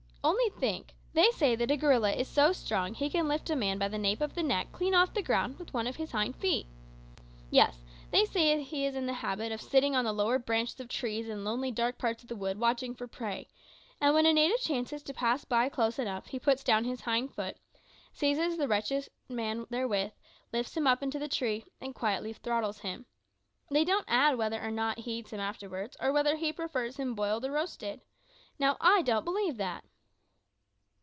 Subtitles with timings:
[0.23, 3.55] Only think, they say that a gorilla is so strong that he can lift a
[3.55, 6.11] man by the nape of the neck clean off the ground with one of his
[6.11, 6.67] hind feet!
[7.49, 10.89] Yes, they say he is in the habit of sitting on the lower branches of
[10.89, 13.47] trees in lonely dark parts of the wood watching for prey,
[13.99, 17.33] and when a native chances to pass by close enough he puts down his hind
[17.33, 17.57] foot,
[18.13, 20.11] seizes the wretched man therewith,
[20.53, 23.07] lifts him up into the tree, and quietly throttles him.
[23.71, 27.15] They don't add whether or not he eats him afterwards, or whether he prefers him
[27.15, 28.01] boiled or roasted.
[28.59, 29.83] Now, I don't believe that."